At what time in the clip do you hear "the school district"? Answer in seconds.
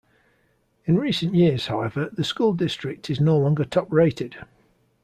2.11-3.07